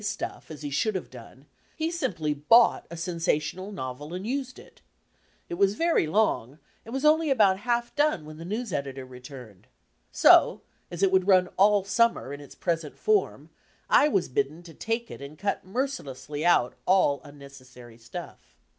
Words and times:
stuff 0.03 0.49
as 0.49 0.63
he 0.63 0.71
should 0.71 0.95
have 0.95 1.11
done, 1.11 1.45
he 1.75 1.91
simply 1.91 2.33
bought 2.33 2.87
a 2.89 2.97
sensational 2.97 3.71
novel 3.71 4.15
and 4.15 4.25
used 4.25 4.57
it. 4.57 4.81
It 5.47 5.53
was 5.59 5.75
very 5.75 6.07
long 6.07 6.57
and 6.83 6.91
was 6.91 7.05
only 7.05 7.29
about 7.29 7.59
half 7.59 7.95
done 7.95 8.25
when 8.25 8.37
the 8.39 8.45
news 8.45 8.73
editor 8.73 9.05
returned. 9.05 9.67
So, 10.11 10.63
as 10.89 11.03
it 11.03 11.11
would 11.11 11.27
run 11.27 11.49
all 11.55 11.83
summer, 11.83 12.33
in 12.33 12.41
its 12.41 12.55
present 12.55 12.97
form, 12.97 13.51
I 13.91 14.07
was 14.07 14.27
bidden 14.27 14.63
to 14.63 14.73
take 14.73 15.11
it 15.11 15.21
and 15.21 15.37
cut 15.37 15.63
merci 15.67 16.01
lessly 16.01 16.43
out 16.43 16.73
all 16.87 17.21
unnecessary 17.23 17.99
stuff. 17.99 18.55